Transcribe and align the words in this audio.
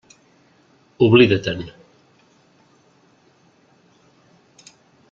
Oblida-te'n. 1.07 1.61